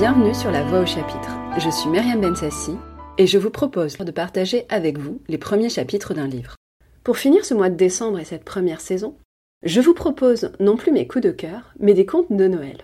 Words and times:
Bienvenue 0.00 0.34
sur 0.34 0.50
La 0.50 0.64
Voix 0.64 0.80
au 0.80 0.86
chapitre. 0.86 1.38
Je 1.58 1.68
suis 1.68 1.90
Myriam 1.90 2.22
Bensassi 2.22 2.72
et 3.18 3.26
je 3.26 3.36
vous 3.36 3.50
propose 3.50 3.98
de 3.98 4.10
partager 4.10 4.64
avec 4.70 4.96
vous 4.96 5.20
les 5.28 5.36
premiers 5.36 5.68
chapitres 5.68 6.14
d'un 6.14 6.26
livre. 6.26 6.56
Pour 7.04 7.18
finir 7.18 7.44
ce 7.44 7.52
mois 7.52 7.68
de 7.68 7.74
décembre 7.74 8.18
et 8.18 8.24
cette 8.24 8.46
première 8.46 8.80
saison, 8.80 9.18
je 9.62 9.78
vous 9.82 9.92
propose 9.92 10.52
non 10.58 10.78
plus 10.78 10.90
mes 10.90 11.06
coups 11.06 11.24
de 11.24 11.30
cœur, 11.30 11.74
mais 11.80 11.92
des 11.92 12.06
contes 12.06 12.32
de 12.32 12.48
Noël. 12.48 12.78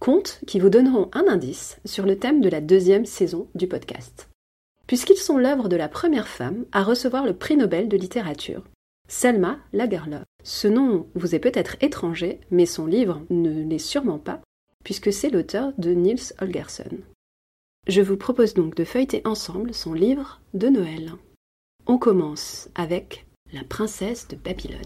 Contes 0.00 0.40
qui 0.46 0.60
vous 0.60 0.68
donneront 0.68 1.08
un 1.14 1.24
indice 1.28 1.78
sur 1.86 2.04
le 2.04 2.18
thème 2.18 2.42
de 2.42 2.50
la 2.50 2.60
deuxième 2.60 3.06
saison 3.06 3.48
du 3.54 3.66
podcast. 3.66 4.28
Puisqu'ils 4.86 5.16
sont 5.16 5.38
l'œuvre 5.38 5.70
de 5.70 5.76
la 5.76 5.88
première 5.88 6.28
femme 6.28 6.66
à 6.72 6.82
recevoir 6.82 7.24
le 7.24 7.32
prix 7.32 7.56
Nobel 7.56 7.88
de 7.88 7.96
littérature, 7.96 8.64
Selma 9.08 9.60
Lagerlöf. 9.72 10.24
Ce 10.42 10.68
nom 10.68 11.06
vous 11.14 11.34
est 11.34 11.38
peut-être 11.38 11.76
étranger, 11.80 12.40
mais 12.50 12.66
son 12.66 12.84
livre 12.84 13.22
ne 13.30 13.62
l'est 13.62 13.78
sûrement 13.78 14.18
pas, 14.18 14.42
puisque 14.84 15.12
c'est 15.12 15.30
l'auteur 15.30 15.72
de 15.78 15.90
Niels 15.90 16.32
Holgersson. 16.40 16.98
Je 17.86 18.00
vous 18.00 18.16
propose 18.16 18.54
donc 18.54 18.76
de 18.76 18.84
feuilleter 18.84 19.22
ensemble 19.24 19.74
son 19.74 19.92
livre 19.92 20.40
de 20.52 20.68
Noël. 20.68 21.12
On 21.86 21.98
commence 21.98 22.68
avec 22.74 23.26
La 23.52 23.64
princesse 23.64 24.28
de 24.28 24.36
Babylone. 24.36 24.80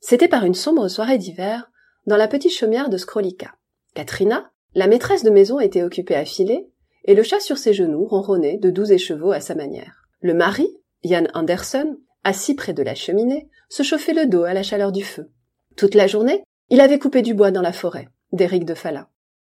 C'était 0.00 0.28
par 0.28 0.46
une 0.46 0.54
sombre 0.54 0.88
soirée 0.88 1.18
d'hiver, 1.18 1.70
dans 2.06 2.16
la 2.16 2.28
petite 2.28 2.54
chaumière 2.54 2.88
de 2.88 2.96
Scrolica. 2.96 3.54
Katrina, 3.94 4.50
la 4.74 4.86
maîtresse 4.86 5.22
de 5.22 5.28
maison, 5.28 5.60
était 5.60 5.82
occupée 5.82 6.14
à 6.14 6.24
filer, 6.24 6.66
et 7.08 7.14
le 7.14 7.22
chat 7.22 7.40
sur 7.40 7.56
ses 7.56 7.72
genoux 7.72 8.04
ronronnait 8.04 8.58
de 8.58 8.68
doux 8.70 8.92
écheveaux 8.92 9.32
à 9.32 9.40
sa 9.40 9.54
manière. 9.54 10.04
Le 10.20 10.34
mari, 10.34 10.68
Jan 11.02 11.24
Anderson, 11.32 11.96
assis 12.22 12.54
près 12.54 12.74
de 12.74 12.82
la 12.82 12.94
cheminée, 12.94 13.48
se 13.70 13.82
chauffait 13.82 14.12
le 14.12 14.26
dos 14.26 14.44
à 14.44 14.52
la 14.52 14.62
chaleur 14.62 14.92
du 14.92 15.02
feu. 15.02 15.30
Toute 15.74 15.94
la 15.94 16.06
journée, 16.06 16.44
il 16.68 16.82
avait 16.82 16.98
coupé 16.98 17.22
du 17.22 17.32
bois 17.32 17.50
dans 17.50 17.62
la 17.62 17.72
forêt, 17.72 18.08
d'Éric 18.32 18.66
de 18.66 18.74
Fala. 18.74 19.08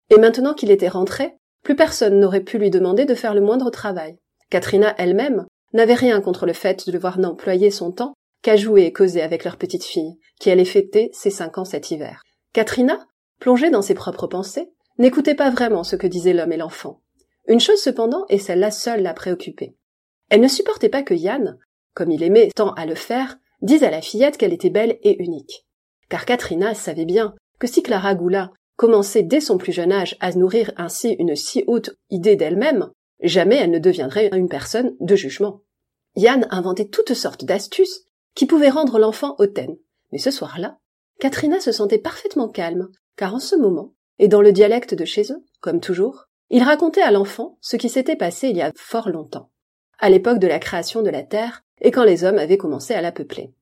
Et 0.09 0.19
maintenant 0.19 0.55
qu'il 0.55 0.71
était 0.71 0.89
rentré, 0.89 1.35
plus 1.65 1.75
personne 1.75 2.21
n'aurait 2.21 2.45
pu 2.45 2.59
lui 2.59 2.71
demander 2.71 3.07
de 3.07 3.15
faire 3.17 3.35
le 3.35 3.41
moindre 3.41 3.71
travail. 3.71 4.19
Katrina 4.51 4.95
elle-même 4.97 5.45
n'avait 5.73 5.95
rien 5.95 6.21
contre 6.21 6.47
le 6.47 6.53
fait 6.53 6.87
de 6.87 6.93
devoir 6.93 7.19
n'employer 7.19 7.73
son 7.73 7.91
temps 7.91 8.15
qu'à 8.41 8.55
jouer 8.55 8.85
et 8.85 8.93
causer 8.93 9.21
avec 9.21 9.43
leur 9.43 9.57
petite 9.57 9.85
fille, 9.85 10.17
qui 10.39 10.53
allait 10.53 10.65
fêter 10.65 11.11
ses 11.13 11.31
cinq 11.31 11.59
ans 11.59 11.65
cet 11.65 11.91
hiver. 11.91 12.23
Katrina, 12.53 13.05
plongée 13.41 13.71
dans 13.71 13.83
ses 13.83 13.95
propres 13.95 14.29
pensées, 14.29 14.71
n'écoutait 14.99 15.35
pas 15.35 15.51
vraiment 15.51 15.83
ce 15.83 15.97
que 15.97 16.07
disaient 16.07 16.35
l'homme 16.35 16.53
et 16.53 16.57
l'enfant. 16.57 17.01
Une 17.49 17.61
chose 17.61 17.81
cependant, 17.81 18.27
et 18.29 18.39
celle-là 18.39 18.71
seule 18.71 19.03
la 19.03 19.15
préoccupait. 19.15 19.75
Elle 20.29 20.43
ne 20.43 20.49
supportait 20.49 20.91
pas 20.91 21.03
que 21.03 21.15
Yann, 21.15 21.59
comme 21.95 22.11
il 22.11 22.23
aimait 22.23 22.51
tant 22.55 22.73
à 22.75 22.85
le 22.85 22.95
faire, 22.95 23.39
dise 23.63 23.83
à 23.83 23.91
la 23.91 24.03
fillette 24.03 24.37
qu'elle 24.37 24.53
était 24.53 24.71
belle 24.71 24.99
et 25.03 25.21
unique. 25.23 25.67
Car 26.11 26.27
Katrina 26.27 26.75
savait 26.75 27.07
bien 27.07 27.35
que 27.59 27.67
si 27.67 27.83
Clara 27.83 28.15
Goula 28.15 28.53
commençait 28.77 29.23
dès 29.23 29.41
son 29.41 29.59
plus 29.59 29.73
jeune 29.73 29.93
âge 29.93 30.17
à 30.21 30.31
nourrir 30.33 30.73
ainsi 30.77 31.17
une 31.19 31.35
si 31.35 31.65
haute 31.67 31.91
idée 32.11 32.37
d'elle-même, 32.37 32.91
jamais 33.21 33.57
elle 33.57 33.71
ne 33.71 33.79
deviendrait 33.79 34.31
une 34.33 34.49
personne 34.49 34.95
de 35.01 35.17
jugement. 35.17 35.63
Yann 36.17 36.47
inventait 36.51 36.89
toutes 36.89 37.15
sortes 37.15 37.45
d'astuces 37.45 38.05
qui 38.35 38.47
pouvaient 38.47 38.69
rendre 38.69 38.99
l'enfant 38.99 39.35
hautaine. 39.39 39.77
Mais 40.13 40.19
ce 40.19 40.31
soir-là, 40.31 40.79
Katrina 41.19 41.61
se 41.61 41.73
sentait 41.73 41.99
parfaitement 41.99 42.49
calme, 42.49 42.89
car 43.17 43.35
en 43.35 43.41
ce 43.41 43.57
moment, 43.57 43.95
et 44.19 44.29
dans 44.29 44.43
le 44.43 44.53
dialecte 44.53 44.95
de 44.95 45.05
chez 45.05 45.33
eux, 45.33 45.45
comme 45.61 45.81
toujours, 45.81 46.28
il 46.51 46.63
racontait 46.63 47.03
à 47.03 47.11
l'enfant 47.11 47.59
ce 47.61 47.77
qui 47.77 47.89
s'était 47.89 48.17
passé 48.17 48.49
il 48.49 48.57
y 48.57 48.63
a 48.63 48.73
fort 48.75 49.09
longtemps, 49.09 49.51
à 49.99 50.11
l'époque 50.11 50.39
de 50.39 50.47
la 50.47 50.59
création 50.59 51.03
de 51.03 51.11
la 51.11 51.23
Terre 51.23 51.63
et 51.81 51.91
quand 51.91 52.05
les 52.05 52.25
hommes 52.25 52.39
avaient 52.39 52.57
commencé 52.57 52.95
à 52.95 53.01
la 53.01 53.13
peupler. 53.13 53.53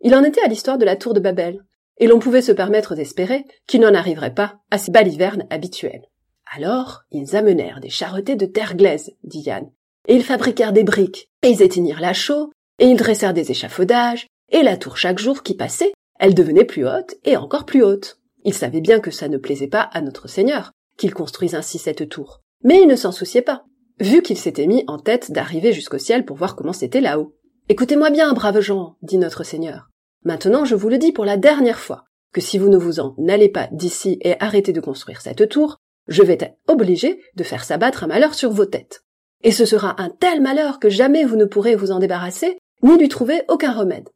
Il 0.00 0.14
en 0.14 0.24
était 0.24 0.42
à 0.42 0.48
l'histoire 0.48 0.78
de 0.78 0.84
la 0.84 0.96
tour 0.96 1.14
de 1.14 1.20
Babel, 1.20 1.64
et 1.98 2.06
l'on 2.06 2.18
pouvait 2.18 2.42
se 2.42 2.52
permettre 2.52 2.94
d'espérer 2.94 3.44
qu'il 3.66 3.82
n'en 3.82 3.94
arriverait 3.94 4.34
pas 4.34 4.58
à 4.70 4.78
ces 4.78 4.90
balivernes 4.90 5.46
habituelles. 5.50 6.06
Alors, 6.52 7.02
ils 7.12 7.36
amenèrent 7.36 7.80
des 7.80 7.90
charretées 7.90 8.36
de 8.36 8.46
terre 8.46 8.74
glaise, 8.74 9.12
dit 9.22 9.42
Yann, 9.42 9.70
et 10.08 10.16
ils 10.16 10.24
fabriquèrent 10.24 10.72
des 10.72 10.82
briques, 10.82 11.30
et 11.42 11.50
ils 11.50 11.62
éteignirent 11.62 12.00
la 12.00 12.14
chaux, 12.14 12.50
et 12.78 12.86
ils 12.86 12.96
dressèrent 12.96 13.34
des 13.34 13.50
échafaudages, 13.50 14.26
et 14.48 14.62
la 14.62 14.78
tour 14.78 14.96
chaque 14.96 15.18
jour 15.18 15.42
qui 15.42 15.54
passait, 15.54 15.92
elle 16.18 16.34
devenait 16.34 16.64
plus 16.64 16.86
haute 16.86 17.14
et 17.24 17.36
encore 17.36 17.66
plus 17.66 17.84
haute. 17.84 18.18
Ils 18.44 18.54
savaient 18.54 18.80
bien 18.80 19.00
que 19.00 19.10
ça 19.10 19.28
ne 19.28 19.36
plaisait 19.36 19.68
pas 19.68 19.82
à 19.82 20.00
notre 20.00 20.28
Seigneur, 20.28 20.72
qu'il 21.00 21.14
construise 21.14 21.54
ainsi 21.54 21.78
cette 21.78 22.08
tour. 22.08 22.42
Mais 22.62 22.82
il 22.82 22.86
ne 22.86 22.94
s'en 22.94 23.10
souciait 23.10 23.42
pas, 23.42 23.64
vu 23.98 24.20
qu'il 24.20 24.36
s'était 24.36 24.66
mis 24.66 24.84
en 24.86 24.98
tête 24.98 25.32
d'arriver 25.32 25.72
jusqu'au 25.72 25.98
ciel 25.98 26.26
pour 26.26 26.36
voir 26.36 26.54
comment 26.54 26.74
c'était 26.74 27.00
là-haut. 27.00 27.34
Écoutez-moi 27.68 28.10
bien, 28.10 28.32
braves 28.34 28.60
gens, 28.60 28.96
dit 29.00 29.16
notre 29.16 29.42
Seigneur. 29.42 29.88
Maintenant 30.24 30.66
je 30.66 30.74
vous 30.74 30.90
le 30.90 30.98
dis 30.98 31.12
pour 31.12 31.24
la 31.24 31.38
dernière 31.38 31.80
fois, 31.80 32.04
que 32.32 32.42
si 32.42 32.58
vous 32.58 32.68
ne 32.68 32.76
vous 32.76 33.00
en 33.00 33.16
allez 33.28 33.48
pas 33.48 33.68
d'ici 33.72 34.18
et 34.20 34.34
arrêtez 34.40 34.72
de 34.72 34.80
construire 34.80 35.22
cette 35.22 35.48
tour, 35.48 35.78
je 36.06 36.22
vais 36.22 36.36
être 36.38 36.54
obligé 36.68 37.20
de 37.34 37.44
faire 37.44 37.64
s'abattre 37.64 38.04
un 38.04 38.08
malheur 38.08 38.34
sur 38.34 38.50
vos 38.50 38.66
têtes. 38.66 39.02
Et 39.42 39.52
ce 39.52 39.64
sera 39.64 40.00
un 40.00 40.10
tel 40.10 40.42
malheur 40.42 40.78
que 40.78 40.90
jamais 40.90 41.24
vous 41.24 41.36
ne 41.36 41.46
pourrez 41.46 41.76
vous 41.76 41.92
en 41.92 41.98
débarrasser, 41.98 42.58
ni 42.82 42.98
lui 42.98 43.08
trouver 43.08 43.42
aucun 43.48 43.72
remède. 43.72 44.10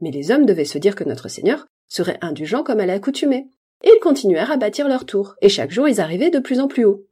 Mais 0.00 0.10
les 0.10 0.32
hommes 0.32 0.46
devaient 0.46 0.64
se 0.64 0.78
dire 0.78 0.96
que 0.96 1.04
notre 1.04 1.28
Seigneur 1.28 1.66
serait 1.86 2.18
indulgent 2.22 2.64
comme 2.64 2.80
à 2.80 2.86
l'accoutumée, 2.86 3.46
ils 3.84 4.00
continuèrent 4.00 4.52
à 4.52 4.56
bâtir 4.56 4.88
leur 4.88 5.04
tour, 5.04 5.34
et 5.40 5.48
chaque 5.48 5.70
jour 5.70 5.88
ils 5.88 6.00
arrivaient 6.00 6.30
de 6.30 6.38
plus 6.38 6.60
en 6.60 6.68
plus 6.68 6.84
haut. 6.84 7.04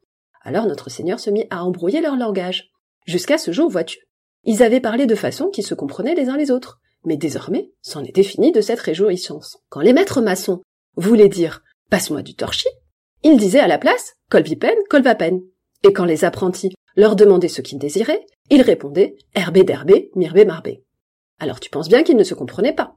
Alors 0.43 0.66
notre 0.66 0.91
Seigneur 0.91 1.21
se 1.21 1.31
mit 1.31 1.47
à 1.50 1.65
embrouiller 1.65 2.00
leur 2.00 2.16
langage. 2.16 2.71
Jusqu'à 3.06 3.38
ce 3.38 3.53
jour, 3.53 3.69
vois-tu. 3.69 3.99
Ils 4.44 4.62
avaient 4.62 4.81
parlé 4.81 5.06
de 5.06 5.15
façon 5.15 5.50
qu'ils 5.50 5.66
se 5.66 5.75
comprenaient 5.75 6.15
les 6.15 6.28
uns 6.28 6.37
les 6.37 6.50
autres. 6.50 6.81
Mais 7.05 7.16
désormais, 7.16 7.71
c'en 7.81 8.05
était 8.05 8.22
fini 8.22 8.53
de 8.53 8.61
cette 8.61 8.81
réjouissance. 8.81 9.59
Quand 9.69 9.81
les 9.81 9.93
maîtres 9.93 10.21
maçons 10.21 10.62
voulaient 10.97 11.28
dire 11.28 11.62
Passe-moi 11.91 12.22
du 12.22 12.34
torchis, 12.34 12.69
ils 13.22 13.37
disaient 13.37 13.61
à 13.61 13.69
la 13.69 13.78
place 13.78 14.15
Colvipen, 14.31 14.75
colvapen. 14.88 15.41
Et 15.84 15.93
quand 15.93 16.05
les 16.05 16.25
apprentis 16.25 16.75
leur 16.97 17.16
demandaient 17.16 17.49
ce 17.49 17.61
qu'ils 17.61 17.78
désiraient, 17.78 18.25
ils 18.50 18.62
répondaient 18.62 19.16
Herbé 19.34 19.65
d'herbé, 19.65 20.11
mirbé 20.15 20.44
marbé. 20.44 20.84
Alors 21.38 21.61
tu 21.61 21.71
penses 21.71 21.88
bien 21.88 22.03
qu'ils 22.03 22.16
ne 22.16 22.25
se 22.25 22.34
comprenaient 22.34 22.75
pas. 22.75 22.94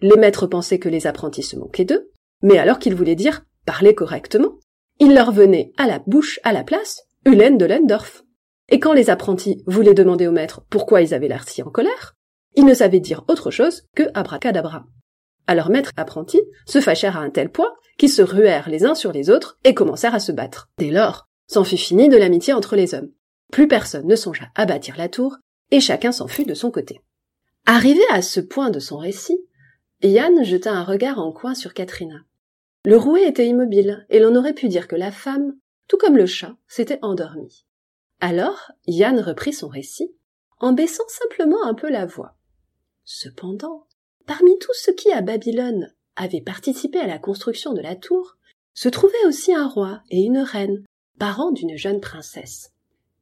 Les 0.00 0.16
maîtres 0.16 0.46
pensaient 0.46 0.78
que 0.78 0.88
les 0.88 1.06
apprentis 1.06 1.42
se 1.42 1.56
moquaient 1.56 1.84
d'eux, 1.84 2.09
mais 2.42 2.58
alors 2.58 2.78
qu'ils 2.78 2.94
voulaient 2.94 3.14
dire 3.14 3.44
parler 3.66 3.94
correctement, 3.94 4.58
il 4.98 5.14
leur 5.14 5.32
venait 5.32 5.72
à 5.76 5.86
la 5.86 5.98
bouche, 5.98 6.40
à 6.42 6.52
la 6.52 6.64
place, 6.64 7.02
Hulen 7.24 7.58
de 7.58 7.66
Lendorf. 7.66 8.24
Et 8.68 8.80
quand 8.80 8.92
les 8.92 9.10
apprentis 9.10 9.62
voulaient 9.66 9.94
demander 9.94 10.26
au 10.26 10.32
maître 10.32 10.62
pourquoi 10.70 11.02
ils 11.02 11.14
avaient 11.14 11.28
l'air 11.28 11.48
si 11.48 11.62
en 11.62 11.70
colère, 11.70 12.16
ils 12.54 12.64
ne 12.64 12.74
savaient 12.74 13.00
dire 13.00 13.24
autre 13.28 13.50
chose 13.50 13.82
que 13.94 14.04
abracadabra. 14.14 14.84
Alors 15.46 15.70
maître 15.70 15.92
apprenti 15.96 16.40
se 16.66 16.80
fâchèrent 16.80 17.16
à 17.16 17.20
un 17.20 17.30
tel 17.30 17.50
point 17.50 17.72
qu'ils 17.98 18.10
se 18.10 18.22
ruèrent 18.22 18.68
les 18.68 18.84
uns 18.84 18.94
sur 18.94 19.12
les 19.12 19.30
autres 19.30 19.58
et 19.64 19.74
commencèrent 19.74 20.14
à 20.14 20.20
se 20.20 20.32
battre. 20.32 20.68
Dès 20.78 20.90
lors, 20.90 21.28
s'en 21.46 21.64
fut 21.64 21.76
fini 21.76 22.08
de 22.08 22.16
l'amitié 22.16 22.52
entre 22.52 22.76
les 22.76 22.94
hommes. 22.94 23.10
Plus 23.50 23.68
personne 23.68 24.06
ne 24.06 24.16
songea 24.16 24.46
à 24.54 24.64
bâtir 24.64 24.96
la 24.96 25.08
tour, 25.08 25.36
et 25.72 25.80
chacun 25.80 26.12
s'en 26.12 26.28
fut 26.28 26.44
de 26.44 26.54
son 26.54 26.70
côté. 26.70 27.00
Arrivé 27.66 28.00
à 28.10 28.22
ce 28.22 28.40
point 28.40 28.70
de 28.70 28.78
son 28.78 28.96
récit, 28.96 29.38
Yann 30.02 30.44
jeta 30.44 30.72
un 30.72 30.84
regard 30.84 31.18
en 31.18 31.32
coin 31.32 31.54
sur 31.54 31.74
Katrina. 31.74 32.20
Le 32.86 32.96
rouet 32.96 33.28
était 33.28 33.46
immobile, 33.46 34.06
et 34.08 34.18
l'on 34.18 34.34
aurait 34.36 34.54
pu 34.54 34.68
dire 34.68 34.88
que 34.88 34.96
la 34.96 35.12
femme, 35.12 35.54
tout 35.86 35.98
comme 35.98 36.16
le 36.16 36.26
chat, 36.26 36.56
s'était 36.66 36.98
endormie. 37.02 37.66
Alors, 38.20 38.72
Yann 38.86 39.20
reprit 39.20 39.52
son 39.52 39.68
récit, 39.68 40.14
en 40.60 40.72
baissant 40.72 41.08
simplement 41.08 41.62
un 41.64 41.74
peu 41.74 41.90
la 41.90 42.06
voix. 42.06 42.36
Cependant, 43.04 43.86
parmi 44.26 44.58
tous 44.58 44.72
ceux 44.74 44.94
qui, 44.94 45.10
à 45.12 45.20
Babylone, 45.20 45.92
avaient 46.16 46.40
participé 46.40 46.98
à 46.98 47.06
la 47.06 47.18
construction 47.18 47.74
de 47.74 47.80
la 47.80 47.96
tour, 47.96 48.36
se 48.72 48.88
trouvait 48.88 49.26
aussi 49.26 49.54
un 49.54 49.66
roi 49.66 50.02
et 50.10 50.22
une 50.22 50.38
reine, 50.38 50.84
parents 51.18 51.52
d'une 51.52 51.76
jeune 51.76 52.00
princesse. 52.00 52.72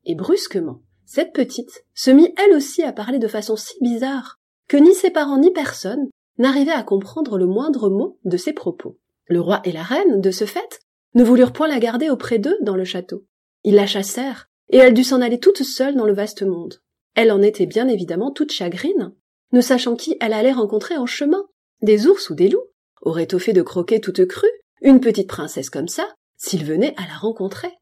Et 0.05 0.14
brusquement, 0.14 0.82
cette 1.05 1.32
petite 1.32 1.84
se 1.94 2.10
mit 2.10 2.32
elle 2.37 2.55
aussi 2.55 2.82
à 2.82 2.93
parler 2.93 3.19
de 3.19 3.28
façon 3.28 3.56
si 3.56 3.76
bizarre 3.81 4.38
que 4.69 4.76
ni 4.76 4.94
ses 4.94 5.10
parents 5.10 5.38
ni 5.38 5.50
personne 5.50 6.08
n'arrivaient 6.37 6.70
à 6.70 6.82
comprendre 6.82 7.38
le 7.38 7.46
moindre 7.46 7.88
mot 7.88 8.19
de 8.25 8.37
ses 8.37 8.52
propos. 8.52 8.99
Le 9.28 9.40
roi 9.40 9.60
et 9.64 9.72
la 9.72 9.82
reine, 9.82 10.20
de 10.20 10.30
ce 10.30 10.44
fait, 10.44 10.80
ne 11.14 11.22
voulurent 11.22 11.52
point 11.52 11.69
la 11.69 11.78
garder 11.78 12.10
auprès 12.10 12.38
d'eux 12.38 12.56
dans 12.62 12.76
le 12.76 12.84
château. 12.84 13.26
Ils 13.62 13.75
la 13.75 13.86
chassèrent, 13.86 14.48
et 14.70 14.78
elle 14.78 14.94
dut 14.94 15.04
s'en 15.04 15.20
aller 15.20 15.38
toute 15.38 15.62
seule 15.62 15.94
dans 15.94 16.06
le 16.06 16.14
vaste 16.14 16.42
monde. 16.42 16.80
Elle 17.14 17.32
en 17.32 17.42
était 17.42 17.66
bien 17.66 17.88
évidemment 17.88 18.32
toute 18.32 18.52
chagrine, 18.52 19.12
ne 19.52 19.60
sachant 19.60 19.96
qui 19.96 20.16
elle 20.20 20.32
allait 20.32 20.52
rencontrer 20.52 20.96
en 20.96 21.06
chemin. 21.06 21.44
Des 21.82 22.06
ours 22.06 22.30
ou 22.30 22.34
des 22.34 22.48
loups 22.48 22.66
auraient 23.02 23.34
au 23.34 23.38
fait 23.38 23.52
de 23.52 23.62
croquer 23.62 24.00
toute 24.00 24.26
crue 24.26 24.50
une 24.80 25.00
petite 25.00 25.28
princesse 25.28 25.70
comme 25.70 25.88
ça, 25.88 26.08
s'ils 26.36 26.64
venaient 26.64 26.94
à 26.96 27.06
la 27.06 27.16
rencontrer. 27.16 27.72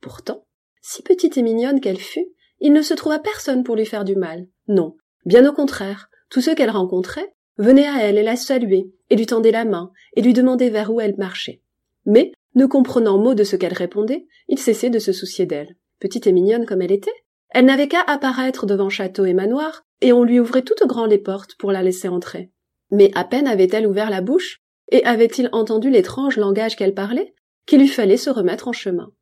Pourtant, 0.00 0.46
si 0.80 1.02
petite 1.02 1.36
et 1.36 1.42
mignonne 1.42 1.80
qu'elle 1.80 1.98
fût, 1.98 2.28
il 2.60 2.72
ne 2.72 2.82
se 2.82 2.94
trouva 2.94 3.18
personne 3.18 3.64
pour 3.64 3.76
lui 3.76 3.86
faire 3.86 4.04
du 4.04 4.16
mal. 4.16 4.46
Non, 4.68 4.96
bien 5.24 5.48
au 5.48 5.52
contraire, 5.52 6.08
tous 6.30 6.40
ceux 6.40 6.54
qu'elle 6.54 6.70
rencontrait 6.70 7.33
venaient 7.58 7.86
à 7.86 8.02
elle 8.02 8.18
et 8.18 8.22
la 8.22 8.36
saluaient, 8.36 8.88
et 9.10 9.16
lui 9.16 9.26
tendaient 9.26 9.50
la 9.50 9.64
main, 9.64 9.92
et 10.14 10.22
lui 10.22 10.32
demandaient 10.32 10.70
vers 10.70 10.92
où 10.92 11.00
elle 11.00 11.16
marchait. 11.16 11.60
Mais, 12.06 12.32
ne 12.54 12.66
comprenant 12.66 13.18
mot 13.18 13.34
de 13.34 13.44
ce 13.44 13.56
qu'elle 13.56 13.72
répondait, 13.72 14.26
il 14.48 14.58
cessait 14.58 14.90
de 14.90 14.98
se 14.98 15.12
soucier 15.12 15.46
d'elle. 15.46 15.76
Petite 16.00 16.26
et 16.26 16.32
mignonne 16.32 16.66
comme 16.66 16.82
elle 16.82 16.92
était, 16.92 17.10
Elle 17.50 17.66
n'avait 17.66 17.88
qu'à 17.88 18.00
apparaître 18.00 18.66
devant 18.66 18.88
château 18.88 19.24
et 19.24 19.34
manoir, 19.34 19.84
et 20.00 20.12
on 20.12 20.24
lui 20.24 20.40
ouvrait 20.40 20.62
toutes 20.62 20.86
grand 20.86 21.06
les 21.06 21.18
portes 21.18 21.54
pour 21.56 21.72
la 21.72 21.82
laisser 21.82 22.08
entrer. 22.08 22.50
Mais 22.90 23.10
à 23.14 23.24
peine 23.24 23.46
avait-elle 23.46 23.86
ouvert 23.86 24.10
la 24.10 24.20
bouche, 24.20 24.60
et 24.90 25.04
avait-il 25.04 25.48
entendu 25.52 25.90
l'étrange 25.90 26.36
langage 26.36 26.76
qu'elle 26.76 26.94
parlait, 26.94 27.34
qu'il 27.66 27.80
lui 27.80 27.88
fallait 27.88 28.16
se 28.16 28.30
remettre 28.30 28.68
en 28.68 28.72
chemin. 28.72 29.12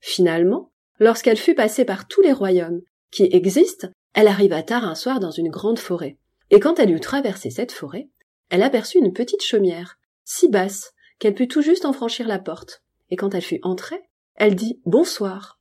Finalement, 0.00 0.70
lorsqu'elle 0.98 1.36
fut 1.36 1.54
passée 1.54 1.84
par 1.84 2.06
tous 2.06 2.20
les 2.20 2.32
royaumes 2.32 2.82
qui 3.10 3.28
existent, 3.32 3.88
elle 4.14 4.28
arriva 4.28 4.62
tard 4.62 4.84
un 4.84 4.94
soir 4.94 5.20
dans 5.20 5.30
une 5.30 5.48
grande 5.48 5.78
forêt. 5.78 6.18
Et 6.50 6.60
quand 6.60 6.78
elle 6.78 6.90
eut 6.90 7.00
traversé 7.00 7.50
cette 7.50 7.72
forêt, 7.72 8.08
elle 8.50 8.62
aperçut 8.62 8.98
une 8.98 9.12
petite 9.12 9.42
chaumière, 9.42 9.98
si 10.24 10.48
basse 10.48 10.92
qu'elle 11.18 11.34
put 11.34 11.48
tout 11.48 11.62
juste 11.62 11.84
en 11.84 11.92
franchir 11.92 12.26
la 12.26 12.38
porte. 12.38 12.82
Et 13.10 13.16
quand 13.16 13.34
elle 13.34 13.42
fut 13.42 13.60
entrée, 13.62 14.02
elle 14.34 14.54
dit 14.54 14.80
Bonsoir. 14.84 15.60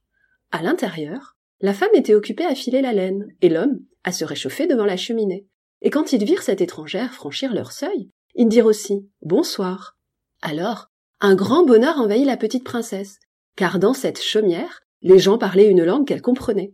À 0.51 0.61
l'intérieur, 0.61 1.35
la 1.59 1.73
femme 1.73 1.89
était 1.93 2.13
occupée 2.13 2.45
à 2.45 2.55
filer 2.55 2.81
la 2.81 2.93
laine, 2.93 3.27
et 3.41 3.49
l'homme 3.49 3.79
à 4.03 4.11
se 4.11 4.23
réchauffer 4.23 4.67
devant 4.67 4.85
la 4.85 4.97
cheminée. 4.97 5.47
Et 5.81 5.89
quand 5.89 6.13
ils 6.13 6.23
virent 6.23 6.43
cette 6.43 6.61
étrangère 6.61 7.13
franchir 7.13 7.53
leur 7.53 7.71
seuil, 7.71 8.11
ils 8.35 8.47
dirent 8.47 8.65
aussi 8.65 9.09
Bonsoir. 9.21 9.97
Alors, 10.41 10.89
un 11.19 11.35
grand 11.35 11.65
bonheur 11.65 11.97
envahit 11.97 12.25
la 12.25 12.37
petite 12.37 12.63
princesse, 12.63 13.19
car 13.55 13.79
dans 13.79 13.93
cette 13.93 14.21
chaumière, 14.21 14.81
les 15.01 15.19
gens 15.19 15.37
parlaient 15.37 15.69
une 15.69 15.83
langue 15.83 16.07
qu'elle 16.07 16.21
comprenait. 16.21 16.73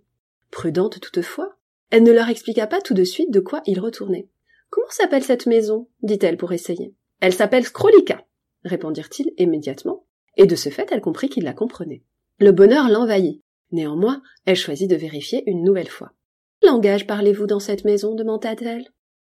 Prudente 0.51 1.00
toutefois, 1.00 1.57
elle 1.90 2.04
ne 2.04 2.12
leur 2.12 2.30
expliqua 2.30 2.68
pas 2.68 2.82
tout 2.82 2.94
de 2.94 3.04
suite 3.04 3.32
de 3.32 3.40
quoi 3.40 3.62
ils 3.66 3.80
retournaient. 3.80 4.28
Comment 4.70 4.90
s'appelle 4.90 5.24
cette 5.24 5.46
maison? 5.46 5.88
dit-elle 6.02 6.38
pour 6.38 6.52
essayer. 6.52 6.94
Elle 7.20 7.34
s'appelle 7.34 7.66
Scrolica, 7.66 8.26
répondirent-ils 8.66 9.34
immédiatement, 9.38 10.06
et 10.38 10.48
de 10.48 10.56
ce 10.56 10.70
fait 10.70 10.90
elle 10.92 11.02
comprit 11.02 11.30
qu'ils 11.30 11.44
la 11.44 11.54
comprenaient. 11.54 12.04
Le 12.40 12.52
bonheur 12.52 12.90
l'envahit. 12.90 13.42
Néanmoins, 13.72 14.22
elle 14.46 14.56
choisit 14.56 14.90
de 14.90 14.96
vérifier 14.96 15.44
une 15.48 15.64
nouvelle 15.64 15.90
fois. 15.90 16.14
Langage 16.64 17.08
parlez-vous 17.08 17.48
dans 17.48 17.60
cette 17.60 17.86
maison? 17.86 18.16
demanda-t-elle. 18.16 18.88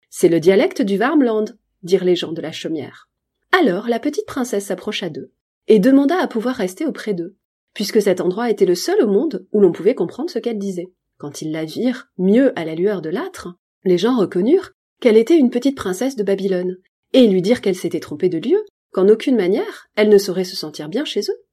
C'est 0.10 0.30
le 0.30 0.40
dialecte 0.40 0.82
du 0.82 0.98
Varmland, 0.98 1.46
dirent 1.82 2.06
les 2.06 2.16
gens 2.16 2.32
de 2.32 2.42
la 2.42 2.52
chaumière. 2.52 3.10
Alors 3.52 3.88
la 3.88 4.00
petite 4.00 4.26
princesse 4.26 4.66
s'approcha 4.66 5.10
d'eux, 5.10 5.32
et 5.68 5.80
demanda 5.80 6.18
à 6.20 6.28
pouvoir 6.28 6.56
rester 6.56 6.86
auprès 6.86 7.14
d'eux, 7.14 7.36
puisque 7.74 8.02
cet 8.02 8.22
endroit 8.22 8.50
était 8.50 8.66
le 8.66 8.76
seul 8.76 9.02
au 9.04 9.08
monde 9.08 9.48
où 9.52 9.60
l'on 9.60 9.72
pouvait 9.72 9.96
comprendre 9.96 10.30
ce 10.30 10.40
qu'elle 10.40 10.58
disait. 10.58 10.92
Quand 11.24 11.42
ils 11.42 11.54
la 11.54 11.64
virent, 11.64 12.10
mieux 12.18 12.52
à 12.60 12.66
la 12.66 12.76
lueur 12.76 13.02
de 13.02 13.08
l'âtre, 13.08 13.56
les 13.86 13.98
gens 13.98 14.18
reconnurent 14.18 14.72
qu'elle 15.00 15.16
était 15.16 15.38
une 15.38 15.52
petite 15.52 15.78
princesse 15.78 16.18
de 16.18 16.24
Babylone, 16.24 16.76
et 17.14 17.28
lui 17.28 17.42
dirent 17.42 17.62
qu'elle 17.62 17.78
s'était 17.78 18.02
trompée 18.02 18.28
de 18.28 18.40
lieu, 18.40 18.62
qu'en 18.92 19.08
aucune 19.08 19.38
manière 19.38 19.88
elle 19.96 20.10
ne 20.10 20.18
saurait 20.18 20.44
se 20.44 20.58
sentir 20.58 20.90
bien 20.90 21.06
chez 21.06 21.22
eux. 21.22 21.46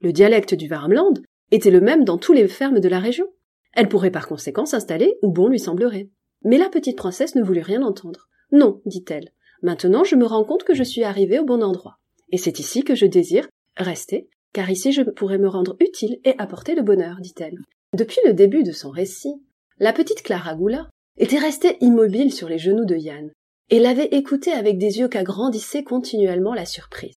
Le 0.00 0.12
dialecte 0.12 0.54
du 0.54 0.66
Varmland 0.66 1.14
était 1.52 1.70
le 1.70 1.80
même 1.80 2.02
dans 2.02 2.18
tous 2.18 2.32
les 2.32 2.48
fermes 2.48 2.80
de 2.80 2.88
la 2.88 2.98
région. 2.98 3.26
Elle 3.74 3.88
pourrait 3.88 4.10
par 4.10 4.26
conséquent 4.26 4.66
s'installer 4.66 5.16
où 5.22 5.30
bon 5.30 5.46
lui 5.46 5.60
semblerait. 5.60 6.10
Mais 6.42 6.58
la 6.58 6.68
petite 6.68 6.98
princesse 6.98 7.36
ne 7.36 7.44
voulut 7.44 7.62
rien 7.62 7.82
entendre. 7.82 8.28
Non, 8.50 8.80
dit-elle. 8.86 9.30
Maintenant 9.62 10.02
je 10.02 10.16
me 10.16 10.26
rends 10.26 10.42
compte 10.42 10.64
que 10.64 10.74
je 10.74 10.82
suis 10.82 11.04
arrivée 11.04 11.38
au 11.38 11.44
bon 11.44 11.62
endroit. 11.62 12.00
Et 12.32 12.38
c'est 12.38 12.58
ici 12.58 12.82
que 12.82 12.96
je 12.96 13.06
désire 13.06 13.46
rester, 13.76 14.28
car 14.52 14.68
ici 14.68 14.90
je 14.90 15.02
pourrais 15.02 15.38
me 15.38 15.48
rendre 15.48 15.76
utile 15.78 16.18
et 16.24 16.34
apporter 16.38 16.74
le 16.74 16.82
bonheur, 16.82 17.18
dit-elle. 17.20 17.60
Depuis 17.94 18.20
le 18.24 18.32
début 18.32 18.62
de 18.62 18.72
son 18.72 18.90
récit, 18.90 19.42
la 19.78 19.92
petite 19.92 20.22
Clara 20.22 20.54
Goula 20.54 20.88
était 21.18 21.38
restée 21.38 21.76
immobile 21.80 22.32
sur 22.32 22.48
les 22.48 22.58
genoux 22.58 22.86
de 22.86 22.96
Yann, 22.96 23.30
et 23.68 23.80
l'avait 23.80 24.06
écouté 24.06 24.50
avec 24.52 24.78
des 24.78 24.98
yeux 24.98 25.08
qu'agrandissait 25.08 25.84
continuellement 25.84 26.54
la 26.54 26.64
surprise. 26.64 27.16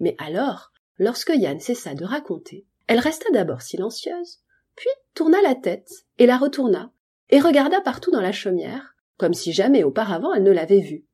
Mais 0.00 0.16
alors, 0.18 0.72
lorsque 0.98 1.32
Yann 1.32 1.60
cessa 1.60 1.94
de 1.94 2.04
raconter, 2.04 2.66
elle 2.88 2.98
resta 2.98 3.30
d'abord 3.32 3.62
silencieuse, 3.62 4.40
puis 4.74 4.90
tourna 5.14 5.40
la 5.40 5.54
tête 5.54 5.90
et 6.18 6.26
la 6.26 6.36
retourna, 6.36 6.92
et 7.30 7.38
regarda 7.38 7.80
partout 7.80 8.10
dans 8.10 8.20
la 8.20 8.32
chaumière, 8.32 8.96
comme 9.18 9.34
si 9.34 9.52
jamais 9.52 9.84
auparavant 9.84 10.34
elle 10.34 10.42
ne 10.42 10.52
l'avait 10.52 10.80
vue. 10.80 11.06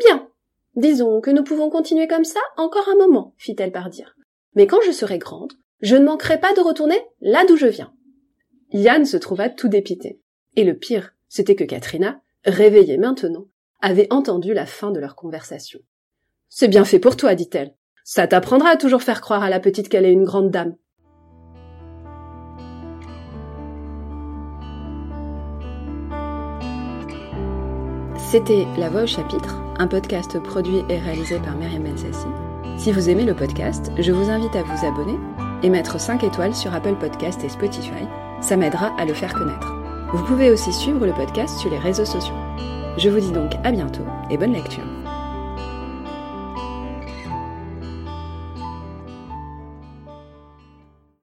Bien. 0.00 0.28
Disons 0.74 1.20
que 1.20 1.30
nous 1.30 1.42
pouvons 1.42 1.70
continuer 1.70 2.08
comme 2.08 2.24
ça 2.24 2.40
encore 2.56 2.88
un 2.88 2.96
moment, 2.96 3.34
fit-elle 3.36 3.72
par 3.72 3.90
dire. 3.90 4.16
Mais 4.54 4.66
quand 4.66 4.80
je 4.86 4.92
serai 4.92 5.18
grande, 5.18 5.52
je 5.80 5.96
ne 5.96 6.04
manquerai 6.04 6.40
pas 6.40 6.52
de 6.54 6.60
retourner 6.60 7.00
là 7.20 7.44
d'où 7.46 7.56
je 7.56 7.66
viens. 7.66 7.92
Yann 8.72 9.06
se 9.06 9.16
trouva 9.16 9.48
tout 9.48 9.68
dépité. 9.68 10.20
Et 10.56 10.64
le 10.64 10.76
pire, 10.76 11.14
c'était 11.28 11.54
que 11.54 11.64
Katrina, 11.64 12.20
réveillée 12.44 12.98
maintenant, 12.98 13.46
avait 13.80 14.12
entendu 14.12 14.52
la 14.52 14.66
fin 14.66 14.90
de 14.90 15.00
leur 15.00 15.16
conversation. 15.16 15.80
C'est 16.48 16.68
bien 16.68 16.84
fait 16.84 16.98
pour 16.98 17.16
toi, 17.16 17.34
dit-elle. 17.34 17.74
Ça 18.04 18.26
t'apprendra 18.26 18.70
à 18.70 18.76
toujours 18.76 19.02
faire 19.02 19.20
croire 19.20 19.42
à 19.42 19.50
la 19.50 19.60
petite 19.60 19.88
qu'elle 19.88 20.04
est 20.04 20.12
une 20.12 20.24
grande 20.24 20.50
dame. 20.50 20.76
C'était 28.30 28.66
La 28.78 28.90
Voix 28.90 29.04
au 29.04 29.06
chapitre, 29.06 29.62
un 29.78 29.86
podcast 29.86 30.38
produit 30.40 30.82
et 30.90 30.98
réalisé 30.98 31.38
par 31.38 31.56
Myriam 31.56 31.84
Bensassi. 31.84 32.26
Si 32.76 32.92
vous 32.92 33.08
aimez 33.08 33.24
le 33.24 33.34
podcast, 33.34 33.90
je 33.98 34.12
vous 34.12 34.28
invite 34.28 34.54
à 34.54 34.62
vous 34.62 34.86
abonner 34.86 35.18
et 35.62 35.70
mettre 35.70 35.98
5 35.98 36.22
étoiles 36.24 36.54
sur 36.54 36.74
Apple 36.74 36.96
Podcast 36.96 37.42
et 37.42 37.48
Spotify. 37.48 38.04
Ça 38.40 38.56
m'aidera 38.56 38.92
à 38.98 39.04
le 39.04 39.14
faire 39.14 39.34
connaître. 39.34 39.74
Vous 40.12 40.24
pouvez 40.24 40.50
aussi 40.50 40.72
suivre 40.72 41.06
le 41.06 41.12
podcast 41.12 41.58
sur 41.58 41.70
les 41.70 41.78
réseaux 41.78 42.04
sociaux. 42.04 42.34
Je 42.96 43.08
vous 43.08 43.20
dis 43.20 43.32
donc 43.32 43.52
à 43.64 43.72
bientôt 43.72 44.04
et 44.30 44.38
bonne 44.38 44.52
lecture. 44.52 44.97